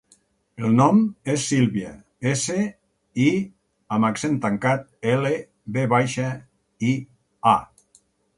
[0.67, 1.01] El nom
[1.33, 1.91] és Sílvia:
[2.31, 2.55] essa,
[3.25, 3.27] i
[3.99, 5.33] amb accent tancat, ela,
[5.77, 6.27] ve baixa,
[6.93, 6.97] i,
[7.55, 7.57] a.